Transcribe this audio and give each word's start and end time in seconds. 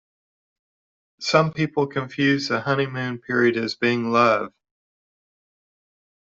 Some 1.19 1.53
people 1.53 1.85
confuse 1.85 2.47
the 2.47 2.59
honeymoon 2.61 3.19
period 3.19 3.55
as 3.55 3.75
being 3.75 4.11
love. 4.11 4.51